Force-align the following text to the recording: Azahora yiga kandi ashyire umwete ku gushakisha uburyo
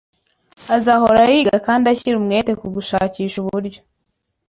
Azahora 0.75 1.21
yiga 1.31 1.55
kandi 1.67 1.85
ashyire 1.93 2.15
umwete 2.17 2.51
ku 2.59 2.67
gushakisha 2.75 3.35
uburyo 3.41 3.81